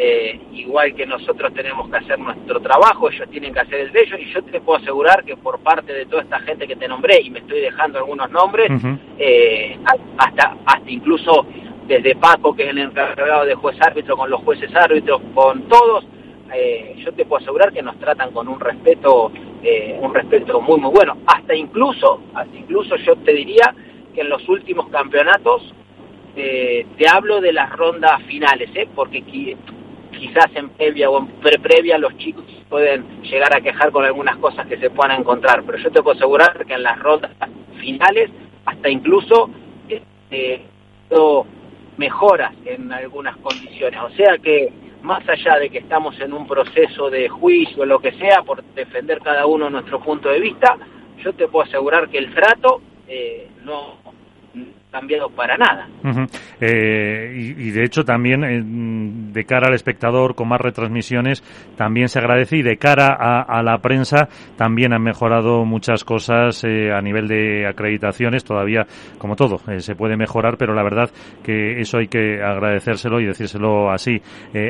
Eh, 0.00 0.40
igual 0.52 0.94
que 0.94 1.04
nosotros 1.06 1.52
tenemos 1.54 1.90
que 1.90 1.96
hacer 1.96 2.20
nuestro 2.20 2.60
trabajo, 2.60 3.10
ellos 3.10 3.28
tienen 3.30 3.52
que 3.52 3.58
hacer 3.58 3.80
el 3.80 3.92
de 3.92 4.02
ellos, 4.02 4.20
y 4.20 4.32
yo 4.32 4.42
te 4.44 4.60
puedo 4.60 4.78
asegurar 4.78 5.24
que 5.24 5.36
por 5.36 5.58
parte 5.58 5.92
de 5.92 6.06
toda 6.06 6.22
esta 6.22 6.38
gente 6.38 6.68
que 6.68 6.76
te 6.76 6.86
nombré, 6.86 7.20
y 7.20 7.30
me 7.30 7.40
estoy 7.40 7.60
dejando 7.60 7.98
algunos 7.98 8.30
nombres, 8.30 8.70
eh, 9.18 9.76
hasta, 10.16 10.56
hasta 10.64 10.90
incluso 10.90 11.46
desde 11.88 12.14
Paco, 12.14 12.54
que 12.54 12.64
es 12.64 12.70
el 12.70 12.78
encargado 12.78 13.44
de 13.44 13.56
juez 13.56 13.76
árbitro, 13.80 14.16
con 14.16 14.30
los 14.30 14.40
jueces 14.42 14.72
árbitros, 14.72 15.20
con 15.34 15.62
todos, 15.62 16.06
eh, 16.54 16.94
yo 17.04 17.12
te 17.12 17.24
puedo 17.24 17.42
asegurar 17.42 17.72
que 17.72 17.82
nos 17.82 17.98
tratan 17.98 18.30
con 18.30 18.46
un 18.46 18.60
respeto, 18.60 19.32
eh, 19.62 19.98
un 20.00 20.14
respeto 20.14 20.60
muy 20.60 20.78
muy 20.78 20.90
bueno. 20.90 21.18
Hasta 21.26 21.54
incluso, 21.54 22.22
hasta 22.34 22.56
incluso 22.56 22.96
yo 22.96 23.16
te 23.16 23.32
diría 23.32 23.74
que 24.14 24.20
en 24.20 24.30
los 24.30 24.48
últimos 24.48 24.88
campeonatos 24.88 25.74
te 26.96 27.08
hablo 27.08 27.40
de 27.40 27.52
las 27.52 27.70
rondas 27.70 28.22
finales, 28.24 28.70
¿eh? 28.74 28.88
porque 28.94 29.22
quizás 29.22 30.46
en 30.54 30.70
previa 30.70 31.10
o 31.10 31.18
en 31.18 31.26
pre-previa 31.40 31.98
los 31.98 32.16
chicos 32.16 32.44
pueden 32.68 33.22
llegar 33.22 33.56
a 33.56 33.60
quejar 33.60 33.90
con 33.90 34.04
algunas 34.04 34.36
cosas 34.36 34.66
que 34.66 34.78
se 34.78 34.90
puedan 34.90 35.20
encontrar, 35.20 35.62
pero 35.64 35.78
yo 35.78 35.90
te 35.90 36.02
puedo 36.02 36.16
asegurar 36.16 36.64
que 36.66 36.74
en 36.74 36.82
las 36.82 36.98
rondas 36.98 37.32
finales 37.80 38.30
hasta 38.64 38.88
incluso 38.88 39.50
eh, 40.30 40.62
mejoras 41.96 42.54
en 42.64 42.92
algunas 42.92 43.36
condiciones. 43.38 44.00
O 44.00 44.10
sea 44.10 44.38
que 44.38 44.72
más 45.02 45.26
allá 45.28 45.58
de 45.58 45.70
que 45.70 45.78
estamos 45.78 46.18
en 46.20 46.32
un 46.32 46.46
proceso 46.46 47.10
de 47.10 47.28
juicio 47.28 47.82
o 47.82 47.86
lo 47.86 47.98
que 47.98 48.12
sea 48.12 48.42
por 48.42 48.62
defender 48.74 49.20
cada 49.20 49.46
uno 49.46 49.70
nuestro 49.70 50.00
punto 50.00 50.28
de 50.28 50.40
vista, 50.40 50.76
yo 51.22 51.32
te 51.32 51.48
puedo 51.48 51.64
asegurar 51.64 52.08
que 52.08 52.18
el 52.18 52.32
trato 52.34 52.80
eh, 53.06 53.48
no 53.64 53.96
cambiado 54.90 55.28
para 55.28 55.56
nada. 55.56 55.88
Eh, 56.60 57.54
y, 57.58 57.70
de 57.70 57.84
hecho 57.84 58.04
también 58.04 58.42
eh, 58.44 58.62
de 59.32 59.44
cara 59.44 59.68
al 59.68 59.74
espectador 59.74 60.34
con 60.34 60.48
más 60.48 60.60
retransmisiones 60.60 61.42
también 61.76 62.08
se 62.08 62.18
agradece 62.18 62.56
y 62.56 62.62
de 62.62 62.76
cara 62.78 63.14
a, 63.14 63.62
la 63.62 63.78
prensa 63.78 64.28
también 64.56 64.92
han 64.92 65.02
mejorado 65.02 65.64
muchas 65.64 66.04
cosas 66.04 66.64
eh, 66.64 66.90
a 66.92 67.00
nivel 67.00 67.28
de 67.28 67.66
acreditaciones 67.66 68.44
todavía 68.44 68.86
como 69.18 69.36
todo 69.36 69.58
se 69.78 69.94
puede 69.94 70.16
mejorar 70.16 70.56
pero 70.56 70.74
la 70.74 70.82
verdad 70.82 71.10
que 71.42 71.80
eso 71.80 71.98
hay 71.98 72.08
que 72.08 72.42
agradecérselo 72.42 73.20
y 73.20 73.26
decírselo 73.26 73.90
así 73.90 74.20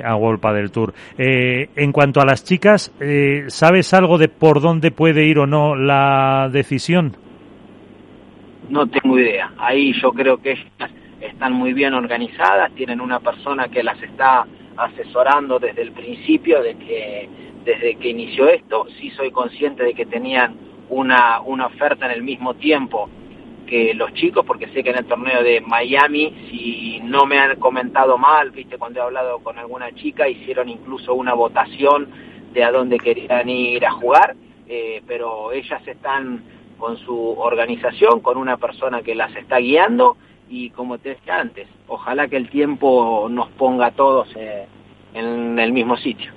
a 0.05 0.15
Wolpa 0.15 0.53
del 0.53 0.71
Tour 0.71 0.93
en 1.17 1.93
cuanto 1.93 2.21
a 2.21 2.25
las 2.25 2.45
chicas 2.45 2.93
¿sabes 3.47 3.95
algo 3.95 4.19
de 4.19 4.29
por 4.29 4.61
dónde 4.61 4.91
puede 4.91 5.25
ir 5.25 5.39
o 5.39 5.47
no 5.47 5.77
la 5.77 6.49
decisión? 6.53 7.28
No 8.69 8.87
tengo 8.87 9.19
idea. 9.19 9.53
Ahí 9.59 9.93
yo 10.01 10.13
creo 10.13 10.39
que 10.39 10.53
ellas 10.53 10.91
están 11.21 11.53
muy 11.53 11.73
bien 11.73 11.95
organizadas, 11.95 12.73
tienen 12.75 13.01
una 13.01 13.21
persona 13.21 13.69
que 13.69 13.83
las 13.83 14.01
está 14.03 14.47
asesorando 14.77 15.59
desde 15.59 15.83
el 15.83 15.93
principio, 15.93 16.63
de 16.63 17.29
desde 17.65 17.97
que 17.97 18.09
inició 18.09 18.49
esto. 18.49 18.87
Sí 19.01 19.11
soy 19.11 19.31
consciente 19.31 19.85
de 19.85 19.95
que 19.95 20.07
tenían 20.07 20.57
una, 20.89 21.41
una 21.41 21.67
oferta 21.67 22.07
en 22.07 22.13
el 22.13 22.23
mismo 22.23 22.55
tiempo 22.55 23.09
que 23.67 23.93
los 23.95 24.13
chicos, 24.15 24.45
porque 24.47 24.69
sé 24.69 24.83
que 24.83 24.91
en 24.91 24.99
el 24.99 25.05
torneo 25.05 25.43
de 25.43 25.61
Miami, 25.61 26.35
si 26.51 27.01
no 27.05 27.27
me 27.27 27.39
han 27.39 27.59
comentado 27.59 28.17
mal, 28.17 28.51
viste, 28.51 28.79
cuando 28.79 29.01
he 29.01 29.03
hablado 29.03 29.41
con 29.41 29.59
alguna 29.59 29.93
chica, 29.93 30.29
hicieron 30.29 30.69
incluso 30.69 31.15
una 31.15 31.35
votación 31.35 32.09
de 32.53 32.65
a 32.65 32.73
dónde 32.73 32.99
querían 32.99 33.49
ir 33.49 33.85
a 33.85 33.91
jugar, 33.93 34.35
eh, 34.67 35.03
pero 35.07 35.53
ellas 35.53 35.87
están 35.87 36.43
con 36.79 36.97
su 36.99 37.35
organización, 37.39 38.21
con 38.21 38.37
una 38.37 38.57
persona 38.57 39.03
que 39.03 39.15
las 39.15 39.35
está 39.37 39.59
guiando 39.59 40.17
y 40.49 40.71
como 40.71 40.99
te 40.99 41.11
decía 41.11 41.41
antes, 41.41 41.69
ojalá 41.89 42.29
que 42.29 42.37
el 42.37 42.49
tiempo 42.49 43.29
nos 43.31 43.51
ponga 43.51 43.89
a 43.89 43.91
todos 43.91 44.29
eh, 44.37 44.67
en 45.15 45.59
el 45.59 45.73
mismo 45.73 45.97
sitio. 45.97 46.33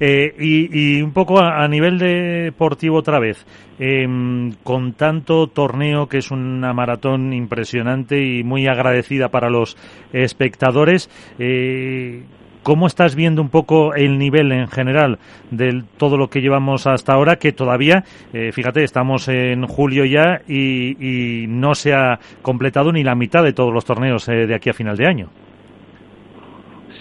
Eh, 0.00 0.34
y, 0.38 1.02
un 1.02 1.12
poco 1.12 1.38
a, 1.40 1.66
nivel 1.68 1.98
deportivo 1.98 2.96
otra 2.96 3.18
vez, 3.18 3.46
em, 3.78 4.52
con 4.62 4.94
tanto 4.94 5.46
torneo 5.48 6.06
que 6.08 6.18
es 6.18 6.30
una 6.30 6.72
maratón 6.72 7.32
impresionante 7.32 8.22
y 8.22 8.44
muy 8.44 8.66
agradecida 8.66 9.28
para 9.28 9.50
los 9.50 9.76
espectadores, 10.12 11.10
eh, 11.38 12.24
¿Cómo 12.68 12.86
estás 12.86 13.16
viendo 13.16 13.40
un 13.40 13.48
poco 13.48 13.94
el 13.94 14.18
nivel 14.18 14.52
en 14.52 14.68
general 14.68 15.18
de 15.50 15.84
todo 15.96 16.18
lo 16.18 16.28
que 16.28 16.42
llevamos 16.42 16.86
hasta 16.86 17.14
ahora? 17.14 17.36
Que 17.36 17.52
todavía, 17.52 18.04
eh, 18.34 18.52
fíjate, 18.52 18.84
estamos 18.84 19.26
en 19.28 19.66
julio 19.66 20.04
ya 20.04 20.42
y, 20.46 21.46
no 21.48 21.74
se 21.74 21.94
ha 21.94 22.18
completado 22.42 22.92
ni 22.92 23.02
la 23.02 23.14
mitad 23.14 23.42
de 23.42 23.54
todos 23.54 23.72
los 23.72 23.86
torneos 23.86 24.28
eh, 24.28 24.46
de 24.46 24.54
aquí 24.54 24.68
a 24.68 24.74
final 24.74 24.98
de 24.98 25.06
año. 25.06 25.30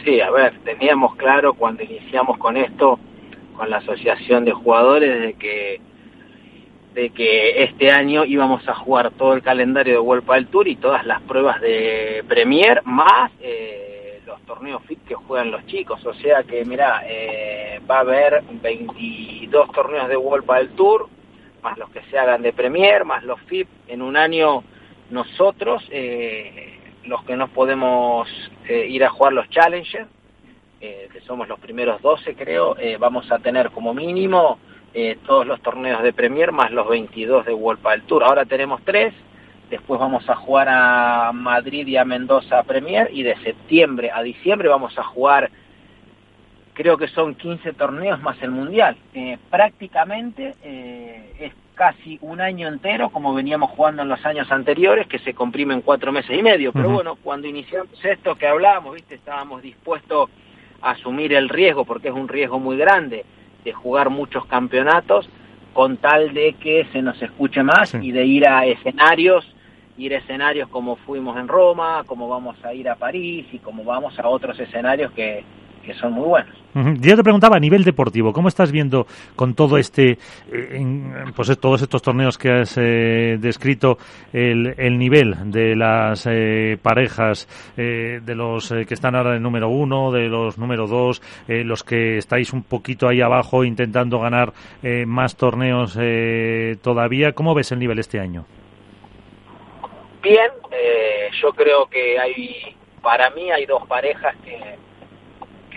Sí, 0.05 0.21
a 0.21 0.31
ver, 0.31 0.57
teníamos 0.63 1.17
claro 1.17 1.53
cuando 1.53 1.83
iniciamos 1.83 2.37
con 2.37 2.55
esto, 2.55 2.97
con 3.57 3.69
la 3.69 3.79
asociación 3.79 4.45
de 4.45 4.53
jugadores, 4.53 5.21
de 5.21 5.33
que 5.33 5.81
de 6.93 7.09
que 7.09 7.61
este 7.65 7.91
año 7.91 8.23
íbamos 8.23 8.65
a 8.69 8.73
jugar 8.73 9.11
todo 9.11 9.33
el 9.33 9.43
calendario 9.43 9.95
de 9.95 9.99
World 9.99 10.31
del 10.31 10.47
Tour 10.47 10.69
y 10.69 10.77
todas 10.77 11.05
las 11.05 11.21
pruebas 11.23 11.59
de 11.59 12.23
Premier 12.25 12.81
más 12.85 13.33
eh, 13.41 13.96
torneos 14.41 14.83
FIP 14.83 15.05
que 15.05 15.15
juegan 15.15 15.51
los 15.51 15.65
chicos. 15.67 16.05
O 16.05 16.13
sea 16.15 16.43
que, 16.43 16.63
mira, 16.65 17.03
eh, 17.05 17.81
va 17.89 17.97
a 17.97 18.01
haber 18.01 18.43
22 18.43 19.71
torneos 19.71 20.07
de 20.07 20.17
World 20.17 20.49
del 20.51 20.69
Tour, 20.69 21.07
más 21.61 21.77
los 21.77 21.89
que 21.89 22.01
se 22.03 22.17
hagan 22.17 22.41
de 22.41 22.53
Premier, 22.53 23.05
más 23.05 23.23
los 23.23 23.39
FIP. 23.41 23.67
En 23.87 24.01
un 24.01 24.17
año 24.17 24.63
nosotros, 25.09 25.83
eh, 25.91 26.79
los 27.05 27.23
que 27.23 27.35
no 27.35 27.47
podemos 27.47 28.27
eh, 28.67 28.87
ir 28.87 29.03
a 29.03 29.09
jugar 29.09 29.33
los 29.33 29.49
Challengers, 29.49 30.07
que 30.79 31.21
somos 31.25 31.47
los 31.47 31.59
primeros 31.59 31.99
12 32.03 32.35
creo, 32.35 32.77
vamos 32.99 33.31
a 33.31 33.39
tener 33.39 33.71
como 33.71 33.95
mínimo 33.95 34.59
todos 35.25 35.47
los 35.47 35.59
torneos 35.61 36.03
de 36.03 36.13
Premier 36.13 36.51
más 36.51 36.69
los 36.69 36.87
22 36.87 37.47
de 37.47 37.53
World 37.53 37.81
del 37.81 38.03
Tour. 38.03 38.23
Ahora 38.23 38.45
tenemos 38.45 38.81
tres 38.85 39.11
después 39.69 39.99
vamos 39.99 40.29
a 40.29 40.35
jugar 40.35 40.67
a 40.69 41.31
Madrid 41.33 41.87
y 41.87 41.97
a 41.97 42.05
Mendoza 42.05 42.63
Premier 42.63 43.09
y 43.11 43.23
de 43.23 43.35
septiembre 43.37 44.11
a 44.13 44.21
diciembre 44.23 44.69
vamos 44.69 44.97
a 44.97 45.03
jugar 45.03 45.49
creo 46.77 46.95
que 46.95 47.07
son 47.07 47.33
15 47.33 47.73
torneos 47.73 48.21
más 48.21 48.39
el 48.43 48.51
mundial. 48.51 48.95
Eh, 49.15 49.39
prácticamente 49.49 50.53
eh, 50.63 51.33
es 51.39 51.53
casi 51.73 52.19
un 52.21 52.39
año 52.39 52.67
entero 52.67 53.09
como 53.09 53.33
veníamos 53.33 53.71
jugando 53.71 54.03
en 54.03 54.09
los 54.09 54.23
años 54.25 54.51
anteriores 54.51 55.07
que 55.07 55.17
se 55.19 55.33
comprime 55.33 55.73
en 55.73 55.81
cuatro 55.81 56.11
meses 56.11 56.37
y 56.37 56.43
medio. 56.43 56.71
Pero 56.71 56.89
bueno 56.91 57.17
cuando 57.23 57.47
iniciamos 57.47 58.03
esto 58.05 58.35
que 58.35 58.47
hablábamos 58.47 58.93
viste 58.93 59.15
estábamos 59.15 59.63
dispuestos 59.63 60.29
a 60.81 60.91
asumir 60.91 61.33
el 61.33 61.49
riesgo 61.49 61.83
porque 61.83 62.09
es 62.09 62.13
un 62.13 62.27
riesgo 62.27 62.59
muy 62.59 62.77
grande 62.77 63.25
de 63.63 63.73
jugar 63.73 64.11
muchos 64.11 64.45
campeonatos 64.45 65.27
con 65.73 65.97
tal 65.97 66.33
de 66.33 66.53
que 66.53 66.87
se 66.91 67.01
nos 67.01 67.19
escuche 67.21 67.63
más 67.63 67.95
y 67.95 68.11
de 68.11 68.25
ir 68.25 68.47
a 68.47 68.65
escenarios 68.65 69.47
ir 69.97 70.13
a 70.13 70.19
escenarios 70.19 70.69
como 70.69 70.95
fuimos 70.95 71.37
en 71.37 71.47
Roma, 71.47 72.03
como 72.05 72.27
vamos 72.27 72.57
a 72.63 72.73
ir 72.73 72.89
a 72.89 72.95
París 72.95 73.47
y 73.51 73.59
como 73.59 73.83
vamos 73.83 74.17
a 74.19 74.27
otros 74.27 74.59
escenarios 74.59 75.11
que, 75.11 75.43
que 75.87 75.93
son 75.95 76.13
muy 76.13 76.25
buenos. 76.25 76.55
Yo 76.99 77.15
te 77.15 77.23
preguntaba 77.23 77.55
a 77.55 77.59
nivel 77.59 77.83
deportivo, 77.83 78.33
¿cómo 78.33 78.49
estás 78.49 78.71
viendo 78.71 79.07
con 79.35 79.55
todo 79.55 79.77
este, 79.77 80.19
eh, 80.51 80.85
pues 81.35 81.57
todos 81.59 81.81
estos 81.81 82.03
torneos 82.03 82.37
que 82.37 82.51
has 82.51 82.77
eh, 82.77 83.37
descrito, 83.39 83.97
el, 84.31 84.75
el, 84.77 84.99
nivel 84.99 85.49
de 85.49 85.75
las 85.75 86.27
eh, 86.29 86.77
parejas, 86.79 87.47
de 87.75 88.35
los 88.35 88.69
que 88.69 88.93
están 88.93 89.15
ahora 89.15 89.37
en 89.37 89.41
número 89.41 89.69
uno, 89.69 90.11
de 90.11 90.27
los 90.27 90.59
número 90.59 90.85
dos, 90.87 91.21
los 91.47 91.83
que 91.83 92.17
estáis 92.17 92.53
un 92.53 92.61
poquito 92.61 93.07
ahí 93.07 93.21
abajo 93.21 93.63
intentando 93.63 94.19
ganar 94.19 94.53
más 95.07 95.35
torneos 95.35 95.97
todavía? 96.81 97.31
¿Cómo 97.31 97.55
ves 97.55 97.71
el 97.71 97.79
nivel 97.79 97.99
este 97.99 98.19
año? 98.19 98.45
Bien. 100.21 100.51
Eh, 100.71 101.29
yo 101.41 101.53
creo 101.53 101.87
que 101.87 102.19
hay, 102.19 102.75
para 103.01 103.29
mí 103.31 103.51
hay 103.51 103.65
dos 103.65 103.85
parejas 103.87 104.35
que, 104.43 104.77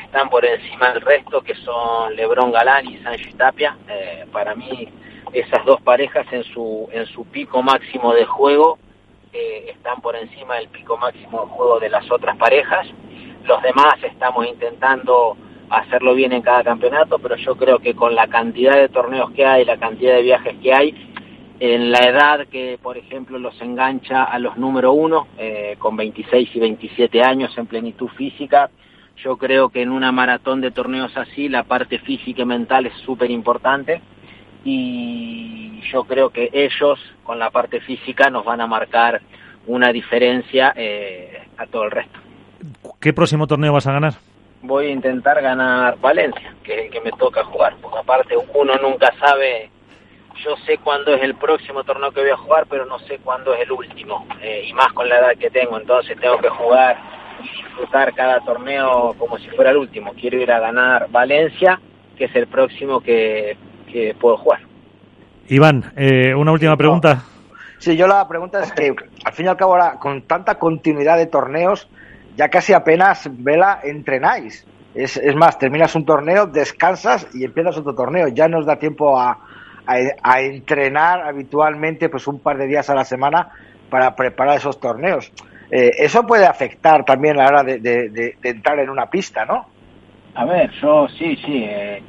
están 0.05 0.29
por 0.29 0.45
encima 0.45 0.93
del 0.93 1.03
resto, 1.03 1.41
que 1.41 1.55
son 1.55 2.17
Lebron 2.17 2.51
Galán 2.51 2.85
y 2.85 2.99
Sancho 2.99 3.31
Tapia. 3.37 3.77
Eh, 3.89 4.27
para 4.33 4.57
mí 4.57 4.89
esas 5.33 5.65
dos 5.65 5.81
parejas 5.83 6.27
en 6.33 6.43
su, 6.43 6.89
en 6.91 7.07
su 7.07 7.25
pico 7.27 7.63
máximo 7.63 8.13
de 8.13 8.25
juego 8.25 8.79
eh, 9.33 9.67
están 9.69 10.01
por 10.01 10.17
encima 10.17 10.57
del 10.57 10.69
pico 10.69 10.97
máximo 10.97 11.43
de 11.43 11.53
juego 11.53 11.79
de 11.79 11.91
las 11.91 12.11
otras 12.11 12.37
parejas. 12.37 12.89
Los 13.45 13.63
demás 13.63 13.95
estamos 14.03 14.47
intentando 14.47 15.37
hacerlo 15.71 16.15
bien 16.15 16.33
en 16.33 16.43
cada 16.43 16.65
campeonato, 16.65 17.21
pero 17.21 17.37
yo 17.37 17.57
creo 17.57 17.79
que 17.79 17.95
con 17.95 18.17
la 18.17 18.27
cantidad 18.27 18.75
de 18.75 18.89
torneos 18.89 19.31
que 19.31 19.47
hay, 19.47 19.65
la 19.65 19.79
cantidad 19.79 20.15
de 20.15 20.23
viajes 20.23 20.57
que 20.61 20.75
hay, 20.75 21.10
en 21.61 21.93
la 21.93 21.99
edad 21.99 22.47
que, 22.49 22.79
por 22.83 22.97
ejemplo, 22.97 23.38
los 23.38 23.61
engancha 23.61 24.25
a 24.25 24.38
los 24.38 24.57
número 24.57 24.93
uno, 24.93 25.29
eh, 25.37 25.76
con 25.79 25.95
26 25.95 26.57
y 26.57 26.59
27 26.59 27.23
años 27.23 27.57
en 27.59 27.67
plenitud 27.67 28.09
física. 28.09 28.71
Yo 29.23 29.37
creo 29.37 29.69
que 29.69 29.83
en 29.83 29.90
una 29.90 30.11
maratón 30.11 30.62
de 30.62 30.71
torneos 30.71 31.14
así 31.19 31.50
la 31.50 31.64
parte 31.64 31.99
física 31.99 32.43
y 32.43 32.47
mental 32.47 32.87
es 32.87 32.95
súper 33.05 33.31
importante 33.31 34.00
y 34.64 35.83
yo 35.93 36.05
creo 36.05 36.31
que 36.31 36.49
ellos 36.50 36.99
con 37.25 37.38
la 37.38 37.50
parte 37.50 37.81
física 37.81 38.31
nos 38.31 38.47
van 38.47 38.62
a 38.62 38.67
marcar 38.67 39.21
una 39.67 39.93
diferencia 39.93 40.73
eh, 40.75 41.47
a 41.59 41.67
todo 41.67 41.85
el 41.85 41.90
resto. 41.90 42.19
¿Qué 42.99 43.12
próximo 43.12 43.47
torneo 43.47 43.75
vas 43.75 43.87
a 43.87 43.93
ganar? 43.93 44.14
Voy 44.62 44.87
a 44.87 44.90
intentar 44.90 45.43
ganar 45.43 45.99
Valencia, 46.00 46.55
que 46.62 46.75
es 46.75 46.85
el 46.87 46.90
que 46.90 47.00
me 47.02 47.12
toca 47.12 47.45
jugar, 47.45 47.76
porque 47.83 47.99
aparte 47.99 48.35
uno 48.55 48.76
nunca 48.76 49.12
sabe 49.19 49.71
yo 50.45 50.57
sé 50.67 50.79
cuándo 50.79 51.15
es 51.15 51.23
el 51.23 51.35
próximo 51.35 51.85
torneo 51.85 52.11
que 52.13 52.21
voy 52.21 52.31
a 52.31 52.37
jugar, 52.37 52.67
pero 52.69 52.85
no 52.87 52.99
sé 53.01 53.19
cuándo 53.19 53.55
es 53.55 53.61
el 53.61 53.73
último, 53.73 54.27
eh, 54.41 54.65
y 54.67 54.73
más 54.73 54.93
con 54.93 55.09
la 55.09 55.19
edad 55.19 55.39
que 55.39 55.51
tengo, 55.51 55.79
entonces 55.79 56.19
tengo 56.21 56.39
que 56.39 56.49
jugar 56.49 56.97
disfrutar 57.43 58.15
cada 58.15 58.41
torneo 58.41 59.15
como 59.19 59.39
si 59.39 59.49
fuera 59.51 59.71
el 59.71 59.79
último. 59.79 60.13
Quiero 60.13 60.39
ir 60.39 60.51
a 60.53 60.61
ganar 60.61 61.09
Valencia, 61.11 61.81
que 62.17 62.25
es 62.27 62.37
el 62.37 62.47
próximo 62.47 63.01
que, 63.01 63.57
que 63.91 64.15
puedo 64.19 64.37
jugar. 64.37 64.61
Iván, 65.49 65.93
eh, 65.97 66.35
una 66.35 66.53
última 66.53 66.77
pregunta. 66.77 67.23
Sí, 67.79 67.97
yo 67.97 68.07
la 68.07 68.29
pregunta 68.29 68.63
es 68.63 68.73
que 68.73 68.95
al 69.25 69.33
fin 69.33 69.47
y 69.47 69.49
al 69.49 69.57
cabo 69.57 69.73
ahora 69.73 69.99
con 69.99 70.23
tanta 70.23 70.57
continuidad 70.57 71.17
de 71.17 71.27
torneos 71.27 71.89
ya 72.37 72.49
casi 72.49 72.73
apenas 72.73 73.29
vela 73.33 73.81
entrenáis. 73.83 74.67
Es, 74.95 75.17
es 75.17 75.35
más, 75.37 75.59
terminas 75.59 75.95
un 75.95 76.05
torneo, 76.05 76.47
descansas 76.47 77.29
y 77.33 77.45
empiezas 77.45 77.79
otro 77.79 77.95
torneo. 77.95 78.29
Ya 78.29 78.49
nos 78.49 78.67
da 78.67 78.77
tiempo 78.77 79.19
a, 79.19 79.39
a, 79.91 80.35
a 80.35 80.41
entrenar 80.41 81.23
habitualmente 81.23 82.09
pues 82.09 82.27
un 82.27 82.41
par 82.41 82.59
de 82.59 82.67
días 82.67 82.89
a 82.91 82.95
la 82.95 83.05
semana 83.05 83.49
para 83.89 84.15
preparar 84.15 84.57
esos 84.57 84.79
torneos. 84.79 85.33
Eh, 85.71 85.91
eso 85.99 86.27
puede 86.27 86.47
afectar 86.47 87.05
también 87.05 87.39
a 87.39 87.45
la 87.45 87.49
hora 87.49 87.63
de, 87.63 87.79
de, 87.79 88.09
de, 88.09 88.37
de, 88.41 88.49
entrar 88.49 88.79
en 88.81 88.91
una 88.91 89.07
pista, 89.07 89.45
¿no? 89.45 89.67
A 90.35 90.45
ver, 90.45 90.71
yo 90.81 91.09
sí, 91.09 91.37
sí. 91.45 91.65
Eh, 91.65 92.03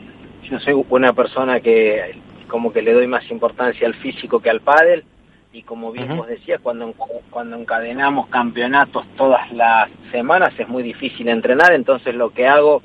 yo 0.44 0.60
soy 0.60 0.86
una 0.90 1.14
persona 1.14 1.60
que 1.60 2.20
como 2.48 2.74
que 2.74 2.82
le 2.82 2.94
doy 2.94 3.08
más 3.08 3.30
importancia 3.32 3.88
al 3.88 3.96
físico 3.96 4.40
que 4.42 4.50
al 4.50 4.62
pádel 4.62 5.06
y 5.54 5.64
como 5.64 5.92
bien 5.92 6.12
uh 6.12 6.14
-huh. 6.14 6.18
vos 6.18 6.28
decías, 6.28 6.60
cuando, 6.62 6.94
cuando 7.30 7.56
encadenamos 7.58 8.28
campeonatos 8.28 9.06
todas 9.16 9.52
las 9.52 9.90
semanas 10.12 10.54
es 10.58 10.68
muy 10.68 10.84
difícil 10.84 11.28
entrenar, 11.30 11.74
entonces 11.74 12.16
lo 12.16 12.32
que 12.32 12.48
hago 12.48 12.82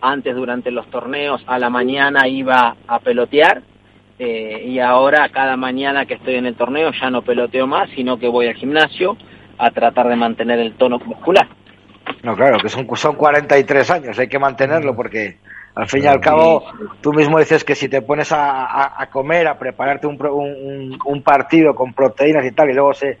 antes 0.00 0.34
durante 0.34 0.70
los 0.70 0.86
torneos 0.90 1.42
a 1.46 1.58
la 1.58 1.70
mañana 1.70 2.28
iba 2.28 2.76
a 2.86 2.98
pelotear 3.00 3.62
eh, 4.18 4.62
y 4.64 4.78
ahora 4.78 5.28
cada 5.28 5.56
mañana 5.56 6.06
que 6.06 6.14
estoy 6.14 6.36
en 6.36 6.46
el 6.46 6.56
torneo 6.56 6.90
ya 6.92 7.10
no 7.10 7.22
peloteo 7.22 7.66
más, 7.66 7.90
sino 7.94 8.18
que 8.18 8.28
voy 8.28 8.48
al 8.48 8.54
gimnasio 8.54 9.16
a 9.58 9.70
tratar 9.70 10.08
de 10.08 10.16
mantener 10.16 10.58
el 10.58 10.74
tono 10.74 10.98
muscular. 10.98 11.48
No, 12.22 12.34
claro, 12.36 12.58
que 12.58 12.68
son, 12.68 12.86
son 12.96 13.16
43 13.16 13.90
años, 13.90 14.18
hay 14.18 14.28
que 14.28 14.38
mantenerlo 14.38 14.94
porque 14.94 15.38
al 15.74 15.88
fin 15.88 16.04
y 16.04 16.06
al 16.06 16.20
cabo 16.20 16.64
tú 17.00 17.12
mismo 17.12 17.38
dices 17.38 17.64
que 17.64 17.74
si 17.74 17.88
te 17.88 18.00
pones 18.00 18.32
a, 18.32 18.64
a, 18.64 19.02
a 19.02 19.10
comer, 19.10 19.46
a 19.48 19.58
prepararte 19.58 20.06
un, 20.06 20.18
un, 20.26 20.98
un, 21.04 21.22
partido 21.22 21.74
con 21.74 21.92
proteínas 21.92 22.44
y 22.46 22.52
tal, 22.52 22.70
y 22.70 22.74
luego 22.74 22.94
se, 22.94 23.18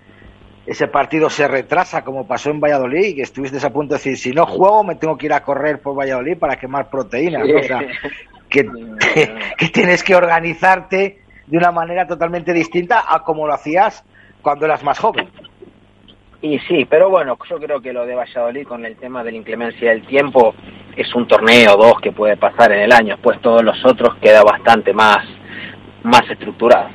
ese 0.66 0.88
partido 0.88 1.28
se 1.28 1.46
retrasa 1.46 2.02
como 2.02 2.26
pasó 2.26 2.50
en 2.50 2.60
Valladolid, 2.60 3.16
que 3.16 3.22
estuviste 3.22 3.64
a 3.64 3.70
punto 3.70 3.94
de 3.94 3.98
decir, 3.98 4.16
si 4.16 4.32
no 4.32 4.46
juego 4.46 4.84
me 4.84 4.94
tengo 4.94 5.16
que 5.16 5.26
ir 5.26 5.32
a 5.32 5.42
correr 5.42 5.80
por 5.80 5.98
Valladolid 5.98 6.38
para 6.38 6.56
quemar 6.56 6.88
proteínas, 6.88 7.46
¿no? 7.46 7.58
o 7.58 7.62
sea, 7.62 7.80
que, 8.48 8.64
que 9.58 9.68
tienes 9.68 10.02
que 10.02 10.14
organizarte 10.14 11.20
de 11.46 11.56
una 11.56 11.70
manera 11.70 12.06
totalmente 12.06 12.52
distinta 12.52 13.04
a 13.08 13.22
como 13.22 13.46
lo 13.46 13.54
hacías 13.54 14.04
cuando 14.42 14.66
eras 14.66 14.82
más 14.82 14.98
joven. 14.98 15.28
Y 16.42 16.58
sí, 16.60 16.86
pero 16.88 17.10
bueno, 17.10 17.36
yo 17.48 17.58
creo 17.58 17.80
que 17.80 17.92
lo 17.92 18.06
de 18.06 18.14
Valladolid 18.14 18.66
con 18.66 18.84
el 18.84 18.96
tema 18.96 19.24
de 19.24 19.32
la 19.32 19.38
inclemencia 19.38 19.90
del 19.90 20.06
tiempo 20.06 20.54
es 20.96 21.12
un 21.14 21.26
torneo 21.26 21.74
o 21.74 21.76
dos 21.76 22.00
que 22.00 22.12
puede 22.12 22.36
pasar 22.36 22.72
en 22.72 22.80
el 22.80 22.92
año, 22.92 23.16
pues 23.22 23.40
todos 23.40 23.62
los 23.62 23.76
otros 23.84 24.16
queda 24.20 24.42
bastante 24.42 24.92
más 24.92 25.18
más 26.04 26.22
estructurado. 26.30 26.88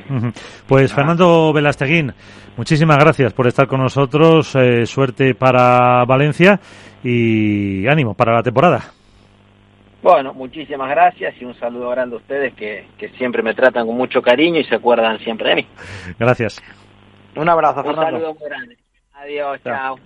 Pues 0.66 0.94
Fernando 0.94 1.52
Velasteguín, 1.52 2.14
muchísimas 2.56 2.96
gracias 2.96 3.34
por 3.34 3.46
estar 3.46 3.66
con 3.66 3.80
nosotros, 3.80 4.54
eh, 4.56 4.86
suerte 4.86 5.34
para 5.34 6.04
Valencia 6.06 6.58
y 7.04 7.86
ánimo 7.88 8.14
para 8.14 8.32
la 8.32 8.42
temporada. 8.42 8.80
Bueno, 10.02 10.34
muchísimas 10.34 10.90
gracias 10.90 11.34
y 11.40 11.44
un 11.44 11.54
saludo 11.54 11.90
grande 11.90 12.16
a 12.16 12.18
ustedes 12.18 12.54
que, 12.54 12.88
que 12.98 13.10
siempre 13.10 13.42
me 13.42 13.54
tratan 13.54 13.86
con 13.86 13.96
mucho 13.96 14.20
cariño 14.20 14.58
y 14.58 14.64
se 14.64 14.74
acuerdan 14.74 15.18
siempre 15.20 15.50
de 15.50 15.54
mí. 15.56 15.66
Gracias. 16.18 16.60
Un 17.36 17.48
abrazo, 17.48 17.82
Un 17.82 17.94
saludo 17.94 18.34
muy 18.34 18.48
grande. 18.48 18.76
Adiós, 19.14 19.60
chao. 19.62 19.74
chao. 19.74 19.98